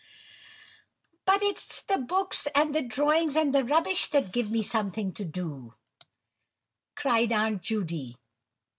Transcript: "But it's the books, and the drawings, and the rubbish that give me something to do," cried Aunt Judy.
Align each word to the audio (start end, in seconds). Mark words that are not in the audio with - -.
"But 1.25 1.43
it's 1.43 1.81
the 1.83 1.99
books, 1.99 2.47
and 2.55 2.73
the 2.73 2.81
drawings, 2.81 3.35
and 3.35 3.53
the 3.53 3.63
rubbish 3.63 4.07
that 4.07 4.31
give 4.31 4.49
me 4.49 4.63
something 4.63 5.13
to 5.13 5.23
do," 5.23 5.75
cried 6.95 7.31
Aunt 7.31 7.61
Judy. 7.61 8.17